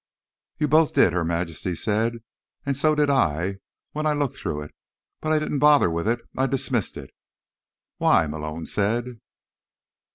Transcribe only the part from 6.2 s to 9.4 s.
I dismissed it." "Why?" Malone said.